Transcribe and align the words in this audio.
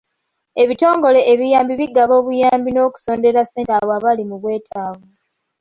Ebitongole 0.61 1.19
ebiyambi 1.31 1.73
bigaba 1.81 2.13
obuyambi 2.21 2.69
n'okusondera 2.71 3.41
ssente 3.43 3.71
abo 3.79 3.91
abali 3.97 4.23
mu 4.29 4.35
bwetaavu. 4.41 5.05